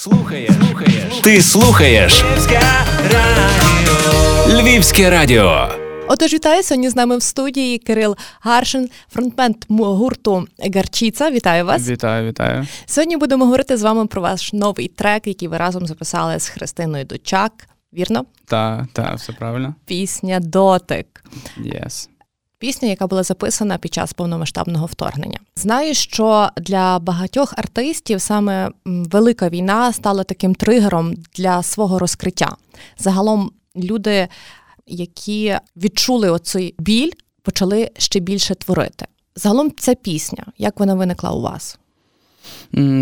[0.00, 2.60] Слухаєш, слухаєш, ти слухаєш Львівське
[3.12, 4.60] радіо.
[4.60, 5.68] Львівське радіо.
[6.08, 11.30] Отож, вітаю сьогодні з нами в студії Кирил Гаршин, фронтмен гурту Гарчіца.
[11.30, 11.88] Вітаю вас.
[11.88, 12.66] Вітаю, вітаю.
[12.86, 17.04] Сьогодні будемо говорити з вами про ваш новий трек, який ви разом записали з Христиною
[17.04, 17.52] Дочак.
[17.92, 18.24] Вірно?
[18.44, 19.74] Так, так, все правильно.
[19.86, 21.24] Пісня Дотик.
[21.58, 22.08] Yes.
[22.60, 25.38] Пісня, яка була записана під час повномасштабного вторгнення.
[25.56, 32.56] Знаю, що для багатьох артистів саме велика війна стала таким тригером для свого розкриття.
[32.98, 34.28] Загалом люди,
[34.86, 37.10] які відчули оцей біль,
[37.42, 39.06] почали ще більше творити.
[39.36, 41.78] Загалом ця пісня, як вона виникла у вас?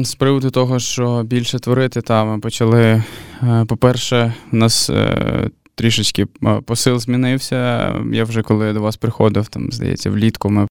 [0.03, 3.03] З приводу того, що більше творити, та ми почали.
[3.43, 6.27] Е, по-перше, у нас е, трішечки
[6.65, 7.95] посил змінився.
[8.13, 10.67] Я вже коли до вас приходив, там, здається, влітку ми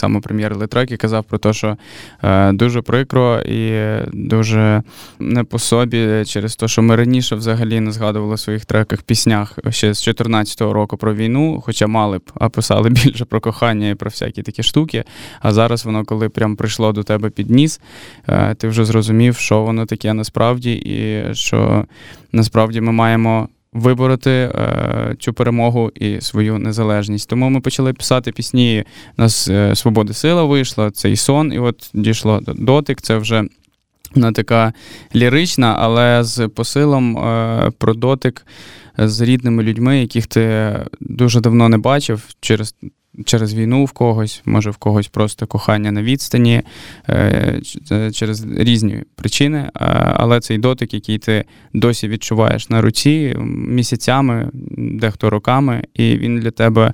[0.00, 1.76] саме прем'єр трек і казав про те, що
[2.22, 3.82] е, дуже прикро і
[4.12, 4.82] дуже
[5.18, 9.58] не по собі через те, що ми раніше взагалі не згадували в своїх треках, піснях
[9.70, 13.94] ще з 2014 року про війну, хоча мали б, а писали більше про кохання і
[13.94, 15.04] про всякі такі штуки.
[15.40, 17.80] А зараз воно, коли прям прийшло до тебе під ніс,
[18.28, 21.84] е, ти вже зрозумів, що воно таке насправді, і що
[22.32, 27.28] насправді ми маємо вибороти е, цю перемогу і свою незалежність.
[27.28, 28.84] Тому ми почали писати пісні.
[29.18, 33.00] У нас е, Свобода сила вийшла, цей сон, і от дійшло дотик.
[33.00, 33.44] Це вже
[34.14, 34.72] вона така
[35.14, 38.46] лірична, але з посилом е, про дотик
[38.98, 42.74] з рідними людьми, яких ти дуже давно не бачив через
[43.24, 46.62] через війну в когось, може в когось просто кохання на відстані
[47.08, 47.60] е,
[48.12, 49.70] через різні причини.
[50.14, 53.36] Але цей дотик, який ти досі відчуваєш на руці
[53.68, 56.92] місяцями, дехто роками, і він для тебе.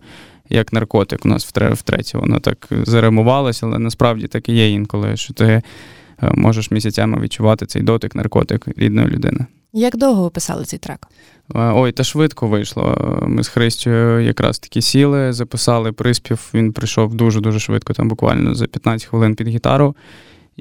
[0.53, 5.35] Як наркотик у нас втретє, воно так заремувалося, але насправді так і є інколи, що
[5.35, 5.63] ти е,
[6.35, 9.47] можеш місяцями відчувати цей дотик, наркотик рідної людини.
[9.73, 11.07] Як довго ви писали цей трек?
[11.55, 13.19] Е, ой, та швидко вийшло.
[13.27, 16.51] Ми з Христю якраз таки сіли, записали приспів.
[16.55, 19.95] Він прийшов дуже-дуже швидко, там буквально за 15 хвилин під гітару.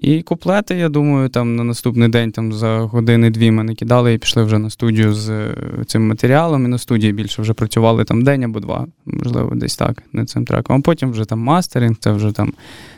[0.02, 4.44] І куплети, я думаю, там на наступний день там за години-дві мене кидали і пішли
[4.44, 5.56] вже на студію з е,
[5.88, 6.66] цим матеріалом.
[6.66, 10.46] І на студії більше вже працювали там день або два, можливо, десь так, над цим
[10.46, 10.76] треком.
[10.78, 12.54] А потім вже там мастеринг, це вже там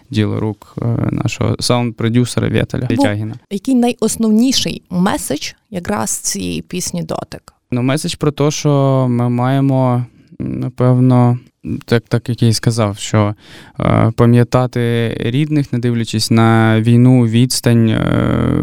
[0.10, 3.36] діло рук е, нашого саунд-продюсера Вєталя Тягіна.
[3.52, 7.54] Який найосновніший меседж якраз цієї пісні дотик?
[7.74, 10.06] Ну, меседж про те, що ми маємо,
[10.40, 11.40] напевно,
[11.86, 13.36] так, так як я і сказав, що
[13.80, 18.00] е, пам'ятати рідних, не дивлячись на війну, відстань, е,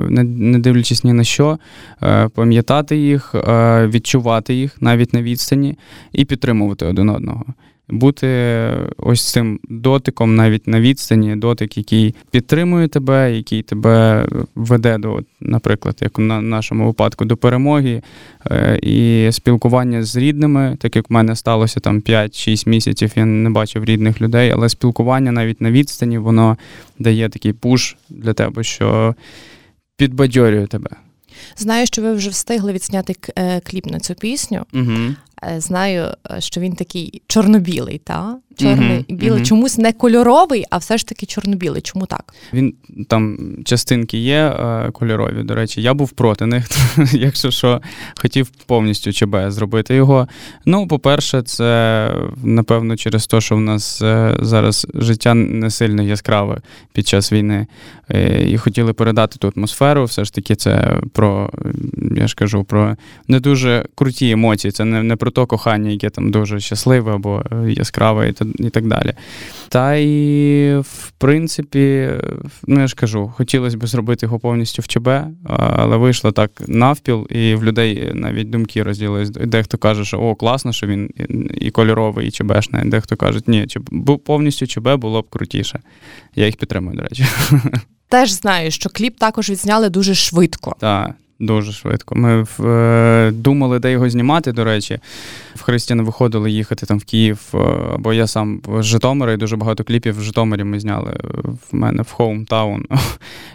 [0.08, 1.58] не, не дивлячись ні на що,
[2.02, 5.78] е, пам'ятати їх, е, відчувати їх навіть на відстані
[6.12, 7.44] і підтримувати один одного
[7.88, 8.26] бути
[8.96, 15.96] ось цим дотиком, навіть на відстані, дотик, який підтримує тебе, який тебе веде до, наприклад,
[16.00, 18.02] як на нашому випадку, до перемоги
[18.50, 23.50] е, і спілкування з рідними, так як в мене сталося там 5-6 місяців, я не
[23.50, 26.56] бачив рідних людей, але спілкування навіть на відстані, воно
[26.98, 29.14] дає такий пуш для тебе, що
[29.96, 30.90] підбадьорює тебе.
[31.56, 34.66] Знаю, що ви вже встигли відсняти е, кліп на цю пісню.
[34.72, 35.14] Угу.
[35.56, 38.38] Знаю, е, що він такий чорно-білий, та?
[38.58, 39.42] Чорний і білий.
[39.42, 41.82] Чомусь не кольоровий, а все ж таки чорно-білий.
[41.82, 42.34] Чому так?
[42.52, 42.74] Він
[43.08, 45.42] там частинки є е, кольорові.
[45.42, 46.68] До речі, я був проти них,
[47.12, 47.80] якщо що,
[48.20, 50.28] хотів повністю ЧБ зробити його.
[50.64, 52.10] Ну, по-перше, це
[52.44, 56.60] напевно через те, що в нас е, зараз життя не сильно яскраве
[56.92, 57.66] під час війни.
[58.10, 60.04] Е, і хотіли передати ту атмосферу.
[60.04, 61.50] Все ж таки, це про,
[62.16, 62.96] я ж кажу, про
[63.28, 64.72] не дуже круті емоції.
[64.72, 68.32] Це не не про то кохання, яке там дуже щасливе або яскраве і
[68.72, 69.12] так далі.
[69.68, 72.10] Та і, в принципі,
[72.66, 75.08] ну я ж кажу, хотілося б зробити його повністю в ЧБ,
[75.44, 79.30] але вийшло так навпіл, і в людей навіть думки розділились.
[79.30, 81.10] Дехто каже, що о, класно, що він
[81.54, 82.84] і кольоровий, і ЧБшний.
[82.84, 83.66] Дехто каже, ні,
[84.24, 85.80] повністю ЧБ було б крутіше.
[86.34, 87.26] Я їх підтримую, до речі.
[88.08, 90.76] Теж знаю, що кліп також відзняли дуже швидко.
[90.80, 91.14] Так.
[91.40, 92.14] Дуже швидко.
[92.14, 94.98] Ми е, думали, де його знімати, до речі.
[95.54, 97.58] В Христі не виходили їхати там в Київ, е,
[97.98, 102.02] бо я сам з Житомира і дуже багато кліпів в Житомирі ми зняли в мене
[102.02, 102.84] в Хоумтаун.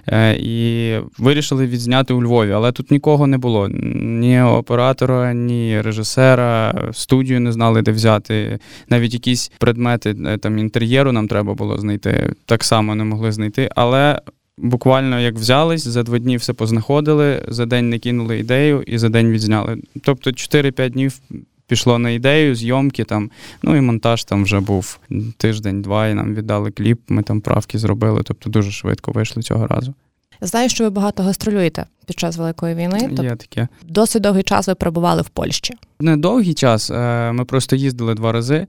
[0.08, 3.70] Е, і вирішили відзняти у Львові, але тут нікого не було.
[3.70, 8.60] Ні оператора, ні режисера, студію не знали, де взяти.
[8.90, 12.34] Навіть якісь предмети е, там інтер'єру нам треба було знайти.
[12.46, 13.70] Так само не могли знайти.
[13.76, 14.20] Але
[14.58, 19.10] Буквально як взялись, за два дні все познаходили, за день не кинули ідею і за
[19.10, 19.78] день відзняли.
[20.02, 21.20] Тобто 4-5 днів
[21.68, 23.32] пішло на ідею, зйомки там,
[23.64, 25.00] ну і монтаж там вже був
[25.38, 28.22] тиждень-два, і нам віддали кліп, ми там правки зробили.
[28.24, 29.94] Тобто дуже швидко вийшли цього разу.
[30.42, 33.10] Знаю, що ви багато гастролюєте під час великої війни.
[33.24, 33.68] Є таке.
[33.84, 35.74] Досить довгий час ви перебували в Польщі.
[36.00, 36.92] Не довгий час.
[36.92, 38.68] Е, ми просто їздили два рази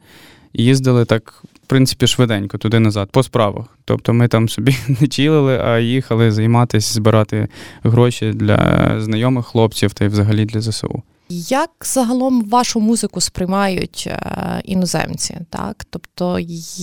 [0.54, 3.66] і їздили так, в принципі, швиденько туди назад, по справах.
[3.84, 7.48] Тобто ми там собі не чілили, а їхали займатися, збирати
[7.82, 11.02] гроші для знайомих хлопців та й взагалі для ЗСУ.
[11.28, 15.38] Як загалом вашу музику сприймають е, іноземці?
[15.50, 16.38] Так, тобто,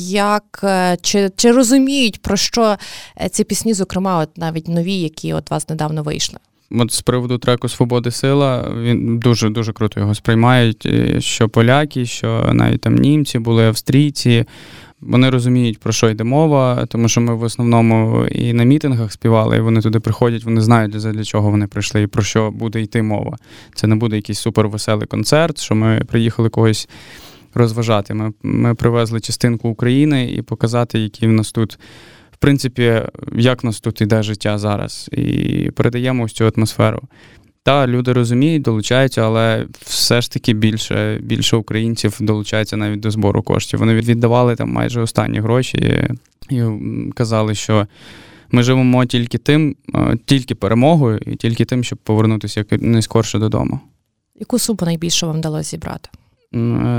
[0.06, 2.78] як е, чи чи розуміють про що
[3.22, 6.40] е, ці пісні, зокрема, от навіть нові, які от вас недавно вийшли?
[6.72, 10.88] От з приводу треку Свободи сила він дуже дуже круто його сприймають.
[11.20, 14.46] Що поляки, що навіть там німці були австрійці.
[15.02, 19.58] Вони розуміють, про що йде мова, тому що ми в основному і на мітингах співали,
[19.58, 23.02] і вони туди приходять, вони знають, для чого вони прийшли і про що буде йти
[23.02, 23.38] мова.
[23.76, 26.90] Це не буде якийсь супервеселий концерт, що ми приїхали когось
[27.54, 28.14] розважати.
[28.14, 31.80] Ми, Ми привезли частинку України і показати, які в нас тут.
[32.42, 33.02] Принципі,
[33.36, 37.02] як нас тут іде життя зараз, і передаємо ось цю атмосферу.
[37.64, 43.44] Та люди розуміють, долучаються, але все ж таки більше більше українців долучаються навіть до збору
[43.44, 43.80] коштів.
[43.80, 45.78] Вони віддавали там майже останні гроші
[46.50, 46.64] і, і
[47.16, 47.88] казали, що
[48.52, 49.76] ми живемо тільки тим,
[50.26, 53.80] тільки перемогою, і тільки тим, щоб повернутися як найскорше додому.
[54.40, 56.10] Яку суму найбільше вам вдалося зібрати?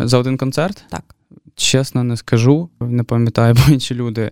[0.08, 0.84] За один концерт?
[0.90, 1.14] Так.
[1.56, 2.68] Чесно, не скажу.
[2.80, 4.30] Не пам'ятаю, бо інші люди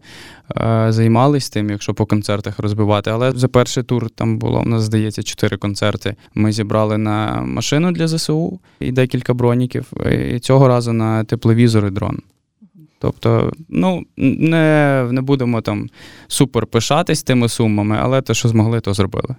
[0.56, 3.10] е, займались тим, якщо по концертах розбивати.
[3.10, 6.16] Але за перший тур там було у нас, здається, чотири концерти.
[6.34, 9.92] Ми зібрали на машину для ЗСУ і декілька броніків.
[10.12, 12.18] І цього разу на тепловізор і дрон.
[12.98, 15.88] Тобто, ну не не будемо там
[16.28, 19.34] супер пишатись тими сумами, але те, що змогли, то зробили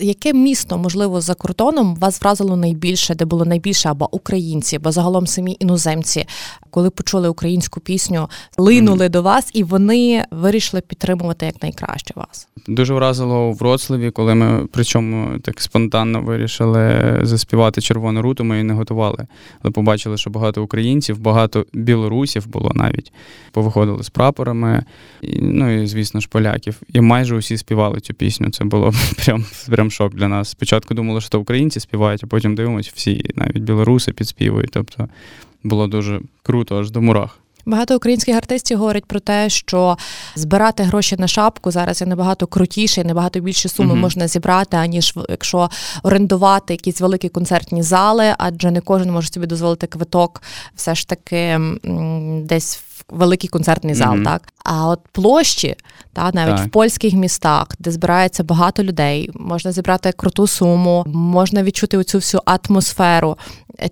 [0.00, 5.26] яке місто, можливо, за кордоном вас вразило найбільше, де було найбільше або українці, або загалом
[5.26, 6.26] самі іноземці,
[6.70, 9.10] коли почули українську пісню, линули mm.
[9.10, 12.48] до вас, і вони вирішили підтримувати як найкраще вас?
[12.66, 18.44] Дуже вразило у Вроцлаві, коли ми причому так спонтанно вирішили заспівати червону руту.
[18.44, 19.26] Ми її не готували,
[19.62, 23.12] але побачили, що багато українців, багато білорусів було навіть
[23.52, 24.84] повиходили з прапорами,
[25.22, 26.80] і, ну і звісно ж поляків.
[26.92, 28.50] І майже усі співали цю пісню.
[28.50, 28.92] Це було
[29.24, 30.48] прям прям шок для нас.
[30.48, 34.70] Спочатку думали, що українці співають, а потім дивимося, всі навіть білоруси підспівують.
[34.72, 35.08] Тобто
[35.62, 37.38] було дуже круто, аж до мурах.
[37.66, 39.96] Багато українських артистів говорять про те, що
[40.34, 43.98] збирати гроші на шапку зараз є набагато крутіше, і набагато більше суми mm-hmm.
[43.98, 45.70] можна зібрати, аніж якщо
[46.02, 50.42] орендувати якісь великі концертні зали, адже не кожен може собі дозволити квиток,
[50.74, 51.60] все ж таки
[52.42, 54.14] десь в великий концертний зал.
[54.14, 54.24] Mm-hmm.
[54.24, 55.76] Так а от площі,
[56.12, 56.66] та навіть так.
[56.66, 62.40] в польських містах, де збирається багато людей, можна зібрати круту суму, можна відчути оцю всю
[62.44, 63.38] атмосферу.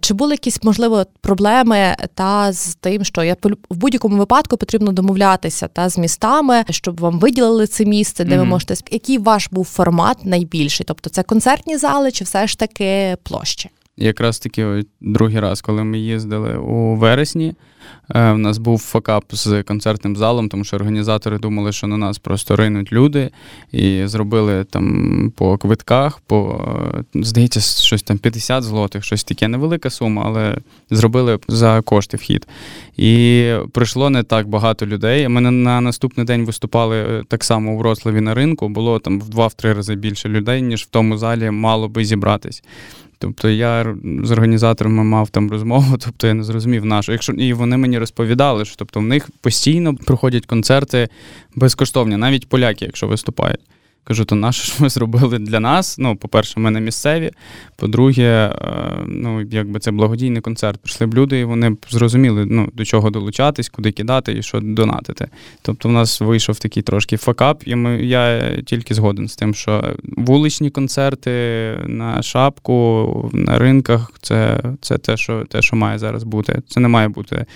[0.01, 3.37] Чи були якісь можливо проблеми та з тим, що я
[3.71, 8.39] в будь-якому випадку потрібно домовлятися та з містами, щоб вам виділили це місце, де mm-hmm.
[8.39, 10.87] ви можете який ваш був формат найбільший?
[10.89, 13.71] Тобто це концертні зали, чи все ж таки площі?
[13.97, 17.55] Якраз таки другий раз, коли ми їздили у вересні,
[18.15, 22.19] е, в нас був факап з концертним залом, тому що організатори думали, що на нас
[22.19, 23.31] просто ринуть люди,
[23.73, 26.65] і зробили там по квитках, по
[27.15, 30.59] здається, щось там 50 злотих, щось таке невелика сума, але
[30.91, 32.47] зробили за кошти вхід.
[32.97, 35.29] І прийшло не так багато людей.
[35.29, 38.69] Ми на наступний день виступали е, так само у Вроцлаві на ринку.
[38.69, 42.63] Було там в два-три рази більше людей, ніж в тому залі мало би зібратись.
[43.19, 47.13] Тобто я з організаторами мав там розмову, тобто я не зрозумів нашу.
[47.13, 51.09] Якщо і вони мені розповідали, що тобто в них постійно проходять концерти
[51.55, 53.61] безкоштовні, навіть поляки, якщо виступають.
[54.05, 55.99] Кажу, то наше що ми зробили для нас.
[55.99, 57.31] Ну, по-перше, ми не місцеві.
[57.77, 60.81] По-друге, е, ну, якби це благодійний концерт.
[60.81, 64.61] Прийшли б люди, і вони б зрозуміли, ну, до чого долучатись, куди кидати і що
[64.61, 65.29] донатити.
[65.63, 69.95] Тобто, в нас вийшов такий трошки факап, і ми, я тільки згоден з тим, що
[70.03, 71.31] вуличні концерти
[71.87, 76.63] на шапку, на ринках це це те, що те, що має зараз бути.
[76.69, 77.47] Це не має бути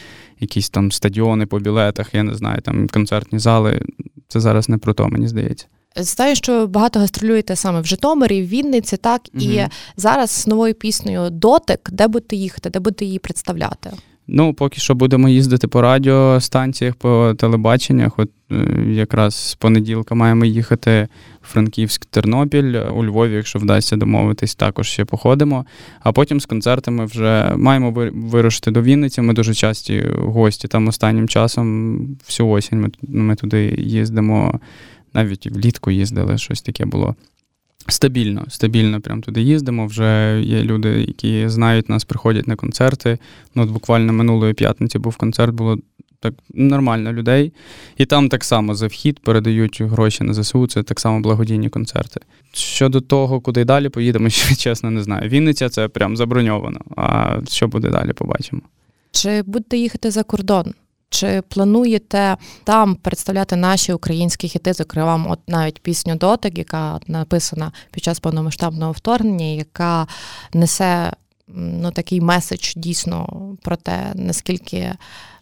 [0.40, 3.82] якісь там стадіони по білетах, я не знаю, там концертні зали.
[4.28, 5.66] Це зараз не про то, мені здається.
[5.96, 9.44] Знаю, що багато гастролюєте саме в Житомирі, в Вінниці, так угу.
[9.44, 13.90] і зараз з новою піснею Дотик, де будете їхати, де будете її представляти?
[14.28, 18.18] Ну, поки що будемо їздити по радіостанціях, по телебаченнях.
[18.18, 21.08] От е, якраз з понеділка маємо їхати
[21.42, 25.66] в Франківськ, Тернопіль, у Львові, якщо вдасться домовитись, також ще походимо.
[26.00, 29.20] А потім з концертами вже маємо вирушити до Вінниці.
[29.22, 34.60] Ми дуже часті гості там останнім часом, всю осінь ми, ми туди їздимо
[35.14, 37.16] навіть влітку їздили, щось таке було.
[37.88, 39.86] Стабільно, стабільно прям туди їздимо.
[39.86, 43.18] Вже є люди, які знають нас, приходять на концерти.
[43.54, 45.78] Ну, от Буквально минулої п'ятниці був концерт, було
[46.20, 47.52] так нормально людей.
[47.96, 52.20] І там так само за вхід передають гроші на ЗСУ, це так само благодійні концерти.
[52.52, 55.28] Щодо того, куди далі поїдемо, ще чесно не знаю.
[55.28, 56.80] Вінниця це прям заброньовано.
[56.96, 58.62] А що буде далі, побачимо.
[59.10, 60.74] Чи будете їхати за кордон?
[61.12, 68.04] Чи плануєте там представляти наші українські хіти, зокрема, от навіть пісню Дотик, яка написана під
[68.04, 70.06] час повномасштабного вторгнення, яка
[70.54, 71.12] несе
[71.48, 73.26] ну, такий меседж дійсно
[73.62, 74.92] про те, наскільки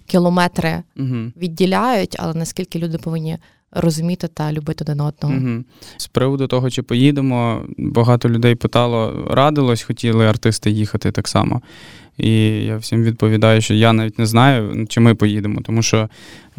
[0.06, 1.32] кілометри угу.
[1.36, 3.38] відділяють, але наскільки люди повинні
[3.72, 5.34] розуміти та любити один одного.
[5.34, 5.64] Угу.
[5.96, 11.62] З приводу того, чи поїдемо, багато людей питало, радилось, хотіли артисти їхати так само.
[12.18, 16.08] І я всім відповідаю, що я навіть не знаю, чи ми поїдемо, тому що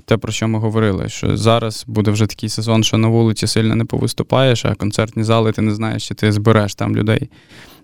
[0.06, 3.76] те, про що ми говорили, що зараз буде вже такий сезон, що на вулиці сильно
[3.76, 7.30] не повиступаєш, а концертні зали ти не знаєш, чи ти збереш там людей.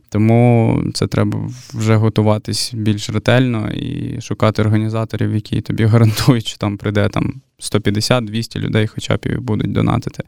[0.10, 6.78] Тому це треба вже готуватись більш ретельно і шукати організаторів, які тобі гарантують, що там
[6.78, 10.24] прийде там 150-200 людей, хоча б і будуть донатити.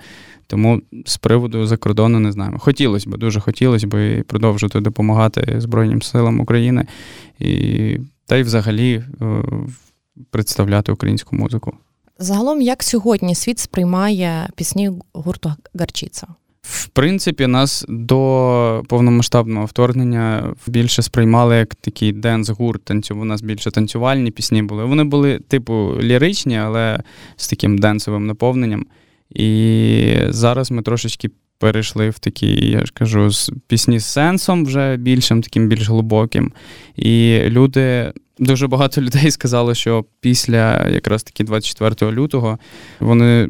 [0.48, 2.60] Тому з приводу за кордону не знаємо.
[2.60, 6.86] Хотілося б, дуже хотілося б продовжити допомагати Збройним силам України
[7.40, 9.44] і та й взагалі е,
[10.32, 11.74] представляти українську музику.
[12.20, 16.28] Загалом, як сьогодні світ сприймає пісні гурту Гарчіца?
[16.70, 22.84] В принципі, нас до повномасштабного вторгнення більше сприймали як такий денс-гурт.
[22.84, 23.16] Танцю.
[23.16, 24.86] У нас більше танцювальні пісні були.
[24.86, 27.00] Вони були, типу, ліричні, але
[27.36, 28.86] з таким денсовим наповненням.
[29.30, 34.98] І зараз ми трошечки перейшли в такі, я ж кажу, з пісні з сенсом вже
[34.98, 36.52] більшим, таким більш глибоким.
[36.96, 38.14] І люди.
[38.42, 42.60] Дуже багато людей сказали, що після якраз таки 24 лютого
[43.00, 43.50] вони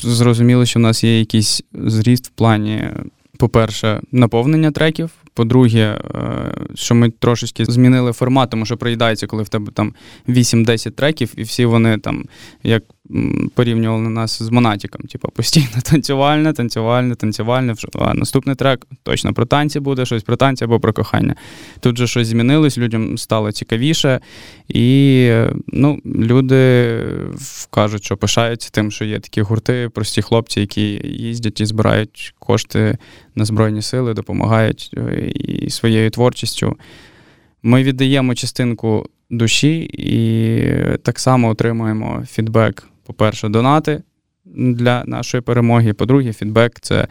[0.00, 2.82] зрозуміли, що в нас є якийсь зріст в плані,
[3.38, 5.10] по-перше, наповнення треків.
[5.34, 9.94] По-друге, е, що ми трошечки змінили формат, тому що приїдається, коли в тебе там
[10.28, 12.24] 8-10 треків, і всі вони там
[12.62, 12.82] як
[13.54, 15.02] порівнювали нас з Монатіком.
[15.02, 17.74] Типу, постійно танцювальне, танцювальне, танцювальне.
[17.94, 21.34] А наступний трек точно про танці буде, щось про танці або про кохання.
[21.80, 24.20] Тут же щось змінилось, людям стало цікавіше,
[24.68, 25.30] і
[25.66, 26.98] ну, люди
[27.70, 32.98] кажуть, що пишаються тим, що є такі гурти, прості хлопці, які їздять і збирають кошти
[33.34, 36.76] на Збройні сили, допомагають е, і своєю творчістю.
[37.62, 44.02] Ми віддаємо частинку душі і так само отримуємо фідбек по-перше, донати
[44.54, 45.92] для нашої перемоги.
[45.92, 47.08] По-друге, фідбек це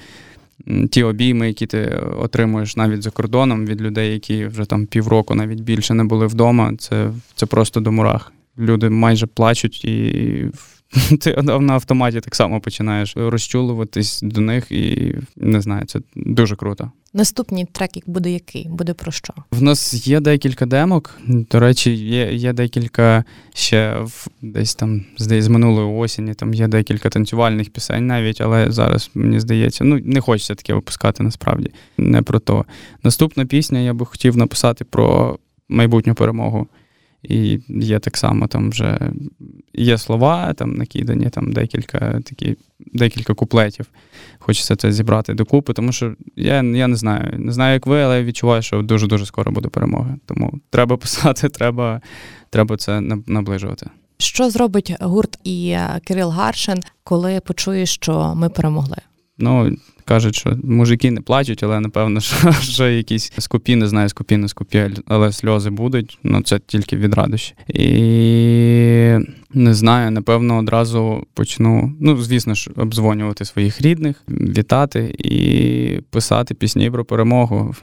[0.92, 5.60] ті обійми, які ти отримуєш навіть за кордоном від людей, які вже там півроку, навіть
[5.62, 6.74] більше не були вдома.
[6.78, 8.34] Це, Це просто до мурах.
[8.60, 10.46] Люди майже плачуть і
[11.20, 16.92] ти на автоматі так само починаєш розчулуватись до них, і не знаю, це дуже круто.
[17.14, 18.68] Наступний трек буде який?
[18.68, 19.34] Буде про що?
[19.52, 21.20] В нас є декілька демок.
[21.28, 26.34] До речі, є є декілька ще в десь там з минулої осені.
[26.34, 31.24] Там є декілька танцювальних пісень навіть, але зараз мені здається, ну не хочеться таке випускати
[31.24, 31.72] насправді.
[31.98, 32.66] Не про то.
[33.04, 36.68] Наступна пісня я би хотів написати про майбутню перемогу.
[37.24, 39.12] І є так само там вже
[39.74, 43.86] є слова, там накидані там декілька такі, декілька куплетів.
[44.40, 47.34] Хочеться це зібрати докупи, тому що я я не знаю.
[47.38, 50.18] Не знаю, як ви, але я відчуваю, що дуже-дуже скоро буде перемога.
[50.26, 52.02] Тому треба писати, треба,
[52.50, 53.90] треба це наближувати.
[54.18, 58.98] Що зробить гурт і Кирил Гаршин, коли почує, що ми перемогли?
[59.42, 64.38] Ну, кажуть, що мужики не плачуть, але напевно, що, що якісь скупі, не знаю, скупі,
[64.38, 66.20] не скупі, але сльози будуть.
[66.24, 67.54] Ну це тільки від радощі.
[67.68, 69.18] І
[69.54, 71.94] не знаю, напевно, одразу почну.
[72.00, 77.76] Ну, звісно ж, обдзвонювати своїх рідних, вітати і писати пісні про перемогу,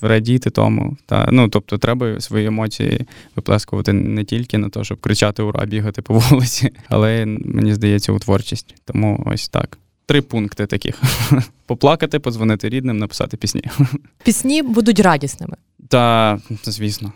[0.00, 0.96] радіти тому.
[1.06, 3.00] Та ну, тобто, треба свої емоції
[3.36, 8.18] виплескувати не тільки на те, щоб кричати ура, бігати по вулиці, але мені здається, у
[8.18, 8.74] творчість.
[8.84, 11.02] Тому ось так три пункти таких:
[11.66, 13.62] поплакати, подзвонити рідним, написати пісні.
[14.24, 15.56] Пісні будуть радісними.
[15.88, 17.12] Та, звісно.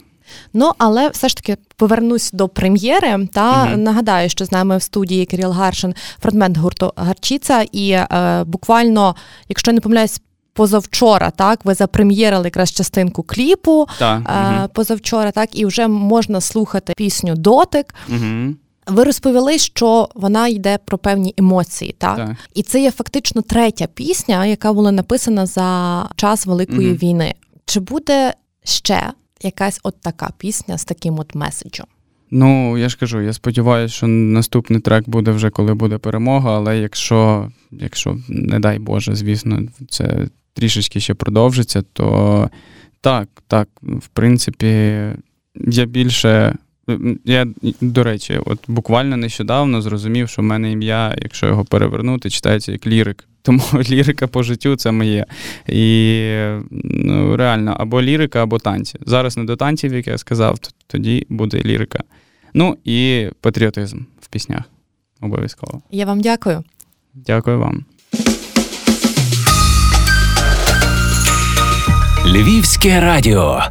[0.53, 3.77] Ну, але все ж таки повернусь до прем'єри та угу.
[3.77, 9.17] нагадаю, що з нами в студії Кирил Гаршин, фронтмен гурту Гарчіца, і е, буквально,
[9.49, 10.21] якщо не помиляюсь,
[10.53, 14.69] позавчора, так, ви запрем'єрили якраз частинку кліпу та, е, угу.
[14.69, 17.95] позавчора, так, і вже можна слухати пісню Дотик.
[18.09, 18.55] Угу.
[18.89, 22.17] Ви розповіли, що вона йде про певні емоції, так?
[22.17, 27.35] так і це є фактично третя пісня, яка була написана за час Великої mm війни.
[27.65, 31.87] Чи буде ще якась от така пісня з таким от меседжем?
[32.31, 36.57] Ну, я ж кажу, я сподіваюся, що наступний трек буде вже коли буде перемога.
[36.57, 42.51] Але якщо, якщо, не дай Боже, звісно, це трішечки ще продовжиться, то
[43.01, 44.67] так, так, в принципі,
[45.55, 46.57] я більше
[47.25, 47.47] Я,
[47.81, 52.87] до речі, от буквально нещодавно зрозумів, що в мене ім'я, якщо його перевернути, читається як
[52.87, 53.25] лірик.
[53.43, 55.27] Тому лірика по життю це моє.
[55.69, 56.23] І
[56.71, 58.99] ну, реально, або лірика, або танці.
[59.07, 62.03] Зараз не до танців, як я сказав, тоді буде лірика.
[62.55, 64.63] Ну і патріотизм в піснях.
[65.21, 65.83] Обов'язково.
[65.91, 66.65] Я вам дякую.
[67.15, 67.85] Дякую вам.
[72.27, 73.63] Львівське радіо.